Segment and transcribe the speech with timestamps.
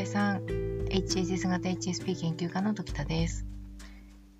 [0.00, 0.46] 才さん
[0.86, 3.44] HSS 型 HSP 研究家の時田です。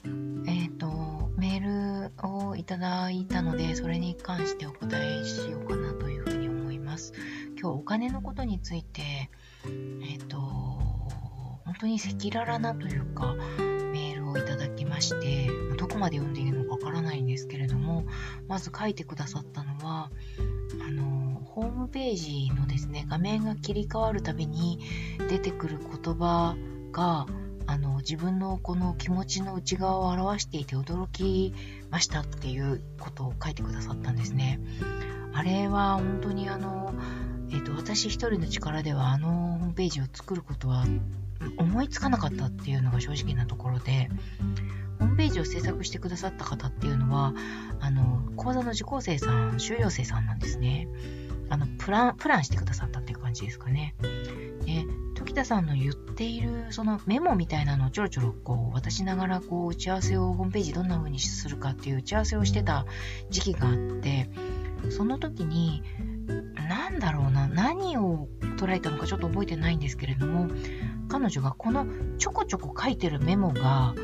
[0.05, 7.13] えっ、ー、とメールをいただいたのでそれに関してお答えしようかなというふうに思います。
[7.61, 9.31] 今日お金のことについて
[9.65, 13.35] えっ、ー、と本当に赤裸々なというか
[13.93, 18.07] メールをいただきましてどこまで読んでいいのかわからないんですけれども
[18.49, 20.11] まず書いてくださったのは
[20.81, 21.20] あの
[21.61, 24.79] ホームページのですね画面が切り替わるたびに
[25.29, 26.57] 出てくる言葉
[26.91, 27.27] が
[27.67, 31.53] あの自分のこの気持ちの内側を表していて驚き
[31.91, 34.59] ましたっていうことを書いてくださったんですね。
[35.35, 36.95] あれは本当にあの、
[37.51, 40.87] えーと、私一人の力ではあのホームページを作ることは
[41.59, 44.09] 思いつかなかったっていうのが正直なところで
[44.99, 47.35] ホームページを制作してくださった方っていうのは
[47.81, 50.89] あの講座の受講生さん修了生さんなんですね
[51.51, 53.95] あのプランプランしてくださったっていう感じですかね
[54.65, 62.87] で時田さんの言っているそのメモみたいなのをちょろちょろこう渡しながらこう打ち合わせをホームページどんな風にするかっていう打ち合わせをしてた
[63.29, 64.31] 時期があって
[64.91, 65.83] その時に
[66.69, 70.49] 何だろうな何を捉えたのかちょっと覚えてないんですけれども
[71.09, 71.87] 彼女がこの
[72.19, 73.95] ちょこちょこ書いてるメモが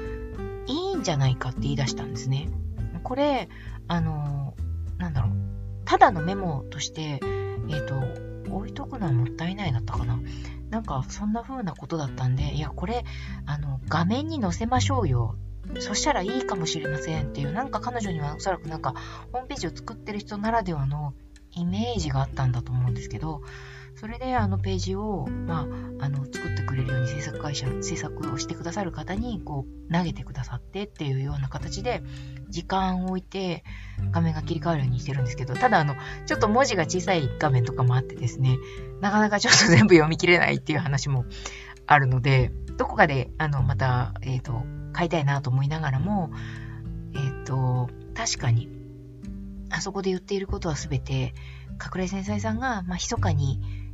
[0.67, 2.49] いいんじゃないかって言い出したんですね。
[3.03, 3.49] これ、
[3.87, 4.55] あの、
[4.99, 5.33] なんだろう、
[5.87, 10.21] ただのメモとして、えっ、ー、と、置いとくのはもったいないだったかな。
[10.71, 13.05] なんか、そんな風なことだったんで、いや、これ、
[13.47, 15.37] あの、画面に載せましょうよ。
[15.79, 18.95] そしたらいいかもしれませんっていう、なんか彼女にはおそらくなんか、
[19.33, 21.15] ホームページを作ってる人ならではの
[21.53, 23.43] イメージがあったんだと思うんですけど、
[23.97, 32.03] それであのページを、まあ、あの作ってくれるように制作会社制作をしてくださる方にこう投げてくださってっていうような形で
[32.51, 33.65] 時間を置いて
[34.11, 38.59] 画面が切り替わるようにしてるんですけどただあのちょっと文字が小さい画面とかもあってですね
[39.01, 41.25] なかなかちょっと全部読み切れないっていう話も
[41.87, 46.31] あるのでどこかであのまた、えーと、買いたいなと思いながらも
[47.15, 48.69] えっ、ー、と確かに
[49.71, 51.35] あそこで言っていることは全て
[51.83, 53.86] 隠れ繊細さんが、まあ、密かに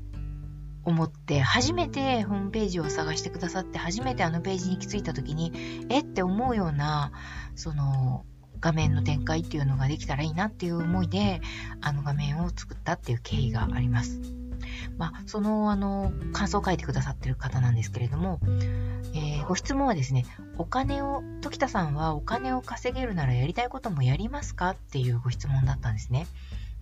[0.85, 5.53] 思って初めてホームページを探してくださって初めてあのページに行き着いた時に
[5.89, 7.13] えって思うような
[7.55, 8.25] その
[8.61, 11.41] 画面の展開っていうのができたらいいなっていう思いで
[11.81, 14.21] あの画面を作ったっていう経緯があります。
[14.99, 18.41] まあ、そのあの感想を書いてくださってる方なんですけれども、
[19.15, 20.25] えー、ご質問はですね、
[20.59, 26.27] お金を、時田さんはお金を稼げるならやりたいこともやりますかっていうご質問だったんですね。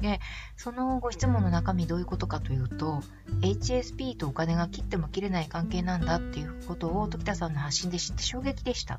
[0.00, 0.20] で、
[0.56, 3.02] そのご質問の中身どういうことかというと、
[3.42, 8.98] HSP とお金が切っても切れない関係なんだっていうことを時田さんの発信で知って衝撃でした。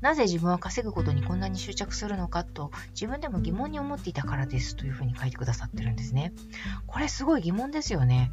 [0.00, 6.32] なぜ自分は稼ぐことにこんなに執着するのかと自分でも疑問に思っていたからですというふうに書いてくださってるんですね。
[6.86, 8.30] これすごい疑問ですよね。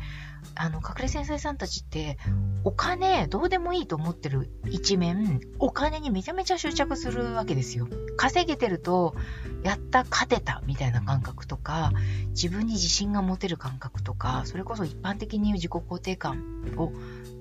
[0.56, 2.18] あの、隠れ繊細さんたちって
[2.64, 7.88] お金どうでもいいと思ってる一面、お金にめちゃめちゃ執着するわけですよ。
[8.18, 9.16] 稼げてると、
[9.64, 11.92] やった、勝てたみたいな感覚とか、
[12.30, 16.44] 自分に自信が持てる感覚とか、それこそ一般的に言う自己肯定感
[16.78, 16.92] を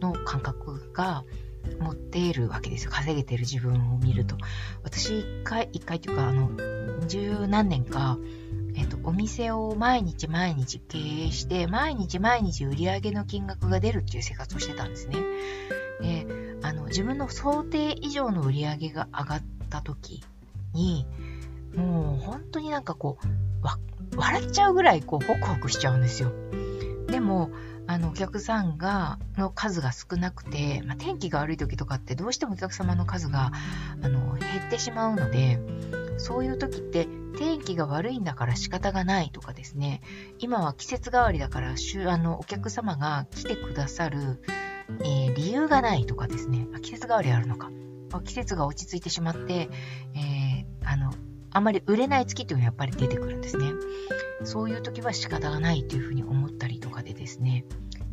[0.00, 1.24] の感覚が
[1.80, 2.90] 持っているわけですよ。
[2.90, 4.36] 稼げてる自分を見ると。
[4.82, 6.50] 私、一回、一回というか、あの、
[7.06, 8.18] 十何年か、
[8.74, 15.16] えっと、お店を毎日毎日経営して、毎日毎日売り上げの金額が出るっていう生活をしてたんですね。
[16.00, 16.26] で、
[16.62, 20.22] あの、自分の想定以上の売り上げが上がった時
[20.72, 21.06] に、
[21.74, 23.26] もう本当になんかこう、
[24.16, 26.32] 笑っちゃうぐらいこう、ホクホクしちゃうんですよ。
[27.08, 27.50] でも、
[27.92, 33.52] あのお客さんがの数が少なくて、まあ、天気が悪い時とかってどうしてもお客様の数が
[34.02, 35.60] あの減ってしまうので
[36.16, 37.06] そういう時って
[37.38, 40.00] 天気が悪いんだから仕方がないとかですね。
[40.38, 44.40] 今は季節変わりだからあのお客様が来てくださる、
[45.00, 46.66] えー、理由がないとかですね。
[46.80, 47.70] 季節変わりあるのか。
[48.24, 49.70] 季節が落ち着いてしまって、
[50.14, 51.12] えー、あの
[51.50, 53.66] あんまり売れない月というのはやっぱり出てくるんですね。
[54.44, 56.80] そういう時は仕方がないというふうに思ったり
[57.12, 57.64] でですね、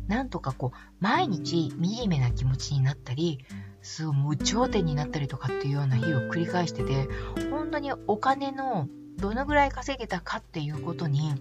[0.08, 3.44] なんとかこう、毎日惨めな気持ちになったり、
[3.82, 7.08] すごい無頂点になったりとかっていうような日を繰り返してて、
[7.50, 8.88] 本当にお金の
[9.18, 11.34] どのぐらい稼げたかっていうことに、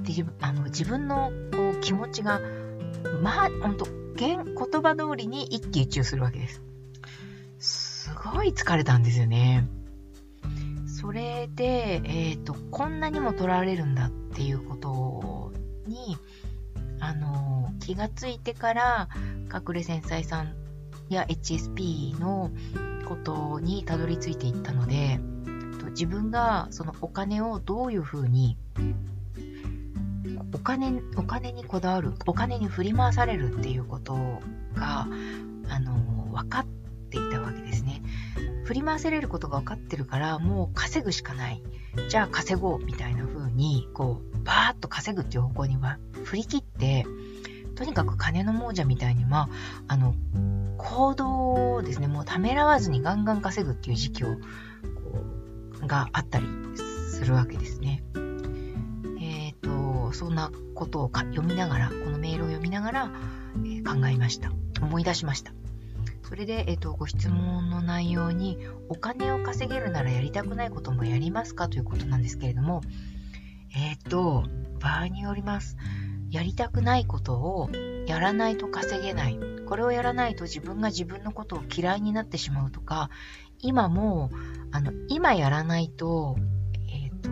[0.00, 2.40] であの自分のこう気持ちが、
[3.22, 6.62] まあ、本当言葉通りに一喜一憂するわけです。
[7.58, 9.68] すごい疲れたんですよね。
[10.86, 15.43] それで、え、ー、と、こんなにも取られるんだっていうことを
[15.86, 16.16] に、
[17.00, 19.08] あの、気がついてから、
[19.52, 20.54] 隠れ繊細さん
[21.08, 22.50] や HSP の
[23.06, 25.20] ことにたどり着いていったので
[25.90, 28.56] 自分がその、お金をどういう風に
[30.52, 34.14] お金にこだわるお金に振り回されるっていうこと
[34.74, 35.06] が
[35.68, 36.66] あの分かっ
[37.10, 38.02] ていたわけですね。
[38.64, 41.62] 振り回されることが分かってるからもう稼ぐしかない。
[42.08, 47.06] じゃあ稼ごうみたいな風にこうバーッと稼ぐっていう方向には振り切って
[47.74, 49.48] とにかく金の亡者みたいには
[49.88, 50.14] あの
[50.78, 54.36] 行動をですねもうためらわずにガンガン稼ぐっていう時期を
[55.86, 56.46] があったり
[56.76, 58.02] するわけですね。
[59.20, 63.10] えっ、ー、とそんなことを読みながらこのメールを読みながら、
[63.56, 65.52] えー、考えました思い出しました。
[66.28, 68.58] それで、えっ、と、ご質問の内容に、
[68.88, 71.68] お金を稼げるならやりたくないこともやりますか？
[71.68, 72.80] ということなんですけれども、
[73.76, 74.44] えっ、ー、と、
[74.80, 75.76] 場合によります。
[76.30, 77.70] やりたくないことを
[78.06, 79.38] やらないと稼げない。
[79.66, 83.10] これをやらないと自分が自分のことを嫌いになってしまうとか、
[83.60, 84.30] 今も、
[84.72, 86.36] あの、今やらないと、
[86.88, 87.30] えっ、ー、と、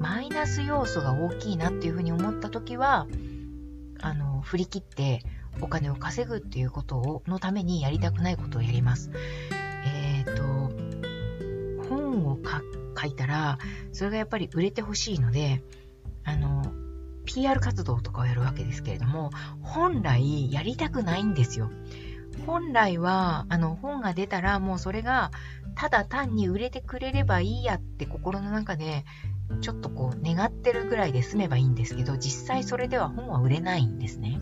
[0.00, 3.06] マイナス要素が大きいなっていうふうに思った時は、
[4.00, 5.20] あの、振り切って、
[5.60, 9.10] お金を稼ぐっていうことをのためにやりたくないことをやります。
[9.84, 10.42] えっ、ー、と、
[11.88, 12.71] 本を書
[13.02, 13.58] 書いたら、
[13.92, 15.62] それがやっぱり売れてほしいので、
[16.24, 16.72] あの、
[17.24, 19.30] PR 活動とかをやるわけですけれども、
[19.62, 21.70] 本来やりたくないんですよ。
[22.46, 25.30] 本来は、あの、本が出たらもうそれが
[25.74, 29.04] ただ単に売れてくれればいいやって心の中で
[29.60, 34.40] ちょっとこう願ってるぐらいで済めばいいんですけど、実際それでは本は売れないんですね。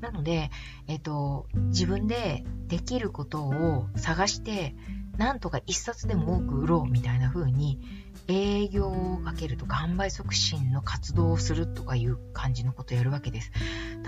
[0.00, 0.50] なので、
[0.86, 4.74] えっ、と、自分でできることを探して、
[5.16, 7.78] なんとか一冊でも多く売ろうみたいな風に
[8.26, 13.52] 営業をかけるとか販売促進の活動をするとかいう感じのことをやるわけです。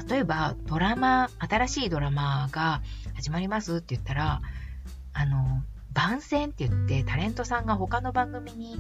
[0.09, 2.83] 例えばドラマ、新しいドラマが
[3.15, 4.41] 始まりますって言ったら、
[5.13, 5.63] あの、
[5.93, 8.77] 番宣って言ってタレントさんが他の番組に、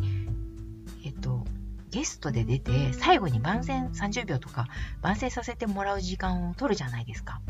[1.04, 1.44] えっと、
[1.90, 4.68] ゲストで出て、最後に番宣30秒とか
[5.00, 7.40] 番宣させてもらう時間を取るじゃないですか。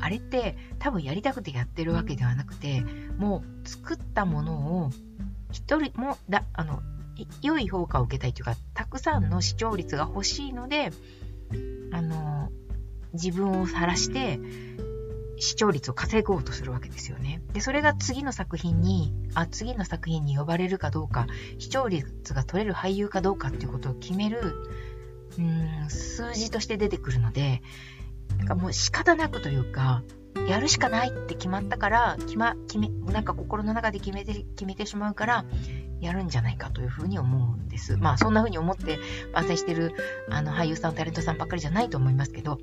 [0.00, 2.84] あれって多分やりたくてやってるわけではなくて、
[3.16, 4.90] もう作ったものを
[5.52, 6.82] 一人もだ、あの、
[7.42, 10.90] 良い評価を受けたいというか、たくさんの視聴率が欲しいので、
[11.92, 12.50] あの、
[13.12, 14.38] 自分を晒して、
[15.38, 17.42] 視聴率を稼ごうとするわけですよね。
[17.52, 21.26] で、それが次の作品に、あ、次の作品に呼ばれるかどうか、
[21.58, 24.54] 視聴率が取れる俳優かどうかっていうことを決める、
[25.38, 27.62] うん、数字として出てくるので、
[28.54, 30.02] もう仕方なくというか、
[30.48, 35.44] やるしかないって決まったから、決ま、決め、なんか心の中で決めて、決めてしまうから、
[36.00, 37.96] やるんじゃないかというふうに思うんです。
[37.96, 38.98] まあ、そんなふうに思って
[39.32, 39.94] 番宣してる、
[40.30, 42.58] あの、俳優さん、タレントさんばっかりじゃないと思いますけど、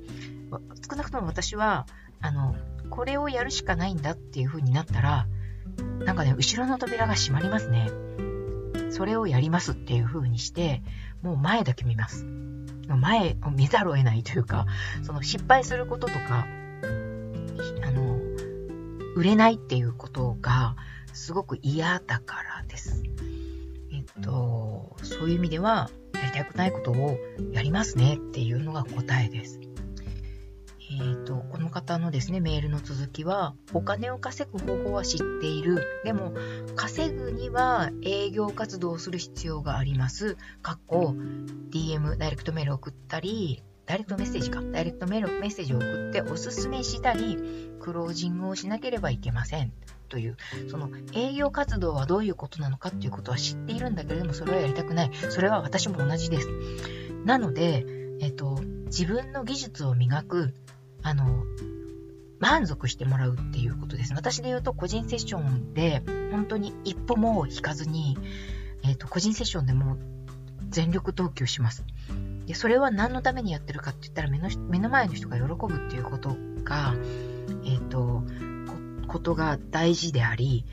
[0.90, 1.86] 少なくとも私は、
[2.20, 2.56] あの、
[2.90, 5.26] これをやるしかないんだっていう風になったら、
[6.04, 7.90] なんかね、後ろの扉が閉まりますね。
[8.90, 10.82] それをやりますっていう風にして、
[11.22, 12.26] もう前だけ見ます。
[12.96, 14.66] 前を見ざるを得ないというか、
[15.02, 16.46] その失敗することとか、
[17.84, 18.18] あの、
[19.14, 20.76] 売れないっていうことが
[21.12, 23.02] すごく嫌だからです。
[23.92, 27.16] えっと、そういう意味では、やりたくないことを
[27.52, 29.60] やりますねっていうのが答えです。
[30.90, 35.84] えーと、この方のですねメールの続きはお金を稼ぐ方法は知っている。
[36.04, 36.32] でも
[36.76, 40.36] 稼ぐには営業活動をする必要があります。
[40.62, 41.14] かっこ
[41.70, 44.62] DM ダイレクトメール送ったりダイレクトメッセージか。
[44.62, 47.36] ダイレクトメールメッセージを送っておすすめしたり
[47.80, 49.72] クロージングをしなければいけません。
[50.08, 50.38] という
[50.70, 55.10] その営業活動はどういうことなのかっていうことは知っているんだけれどもそれはやりたくない。
[55.28, 56.48] それは私も同じです。
[57.26, 57.84] なので、
[58.20, 60.54] えっと、自分の技術を磨く。
[61.02, 61.44] あの、
[62.40, 64.14] 満足してもらうっていうことです。
[64.14, 68.16] 私で言うと個人セッションで本当に一歩も引かずに、
[68.84, 69.96] えっ、ー、と、個人セッションでも
[70.70, 71.84] 全力投球します。
[72.46, 76.94] で、それは何のためにやってるかって言ったら目の目の前の人が喜ぶっていうことが、
[77.64, 78.22] えっ、ー、と
[79.06, 80.64] こ、とが大事であり、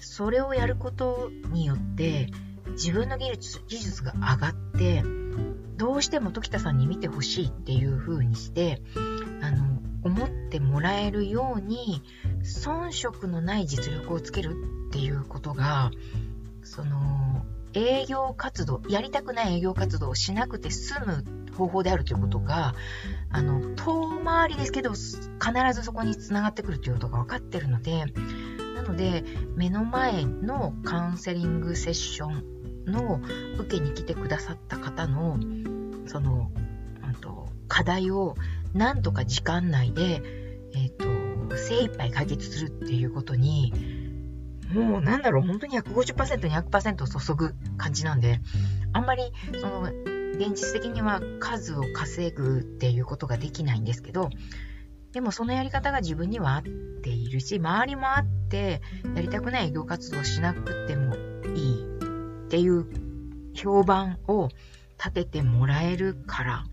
[0.00, 2.28] それをやることによって
[2.72, 5.02] 自分の技術技術が上がって、
[5.76, 8.82] どうしても時田さんに見てほしいっていう風にして、
[9.46, 12.02] あの、思ってもらえるように
[12.42, 14.54] 遜色のない実力をつける
[14.88, 15.90] っていうことが
[16.62, 22.74] その営業活動やりたくない営業活動をしなくて済む方法であるということが
[23.30, 25.20] あの遠回りですけど必
[25.72, 28.04] ずそこにつながってくるということが分かってるので
[28.74, 29.24] なので
[29.56, 32.44] 目の前のカウンセリングセッション
[32.86, 33.20] の
[33.58, 35.38] 受けに来てくださった方の
[36.06, 36.50] その、
[37.06, 38.36] うんと、課題を
[38.74, 40.22] なんとか時間内で、
[40.74, 43.72] えっ、ー、と、精一杯解決するっていうことに、
[44.72, 48.40] もうなんだろう、本当に150%、200%注ぐ感じなんで、
[48.92, 49.22] あんまり、
[49.60, 54.30] その、現実的には数を稼ぐっていうことができないんですけど、
[55.12, 56.62] でもそのやり方が自分には合っ
[57.02, 58.82] ているし、周りもあって、
[59.14, 61.14] やりたくない営業活動をしなくても
[61.54, 62.86] いいっていう
[63.54, 64.48] 評判を
[64.98, 66.64] 立ててもらえるから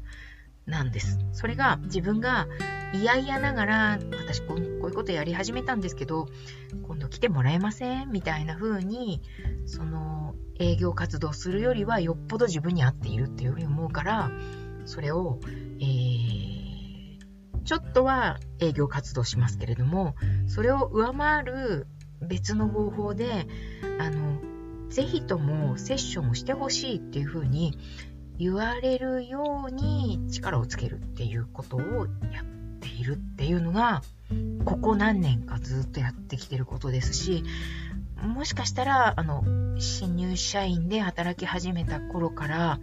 [0.65, 1.19] なんです。
[1.33, 2.47] それが自分が
[2.93, 6.27] 嫌々ながら、私こういうことやり始めたんですけど、
[6.83, 9.21] 今度来てもらえませんみたいな風に、
[9.65, 14.31] その営業活動するよりはよっぽど自分に合っているっていうふうに思うから、
[14.85, 15.39] それを、
[15.79, 17.19] えー、
[17.63, 20.15] ちょっとは営業活動しますけれども、
[20.47, 21.87] それを上回る
[22.21, 23.47] 別の方法で、
[23.99, 24.39] あの、
[24.89, 27.77] ぜひともセッションをしてほしいっていうふうに
[28.41, 32.45] 言われるように力をつけるっていうことをやっ
[32.79, 34.01] ているっていうのが、
[34.65, 37.43] ここ何年かずっとやってきてることですし、
[38.23, 39.43] もしかしたら、あの、
[39.77, 42.79] 新入社員で働き始めた頃から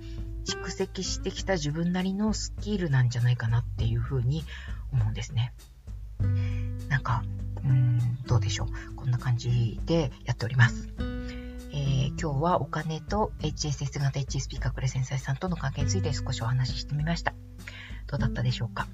[0.46, 4.44] 蓄積してきた自分なりのスキルなんじゃないかなっていうふうに
[4.92, 5.52] 思うんですね。
[6.88, 7.24] なんか、
[7.64, 7.98] うん、
[8.28, 8.94] どうでしょう。
[8.94, 10.88] こんな感じでやっております。
[11.78, 17.34] えー、今日はお金と HSS 型 HSP 隠れ繊細さんとの関係について少しお話ししてみました。
[18.08, 18.88] どうだったでしょうか、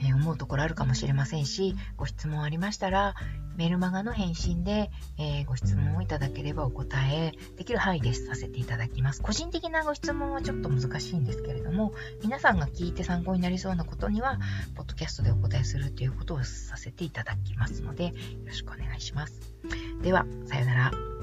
[0.00, 3.14] えー、思うところあるかもしれませんし、ご質問ありましたら、
[3.56, 9.20] メルマガの返信で、えー、ご質問をいただければお答えできる範囲でさせていただきます。
[9.20, 11.92] 個人的なご質問はちょっと難しいんですけれども、
[12.22, 14.38] 皆さんが聞いて参考になりそうなことには、
[14.74, 18.12] ポッドキャストでお答えするということをさせていただきますので、よ
[18.46, 19.38] ろしくお願いします。
[20.00, 21.19] では、さようなら。